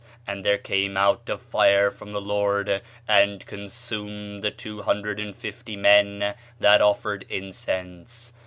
[0.25, 5.35] And there came out a fire from the Lord, and consumed the two hundred and
[5.35, 8.33] fifty men that offered incense....